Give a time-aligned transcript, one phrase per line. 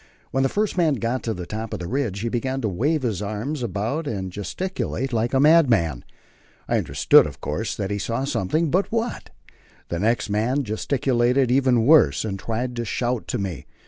[0.31, 3.03] When the first man got to the top of the ridge, he began to wave
[3.03, 6.03] his arms about and gesticulate like a madman.
[6.67, 9.29] I understood, of course, that he saw something, but what?
[9.89, 13.67] The next man gesticulated even worse, and tried to shout to me.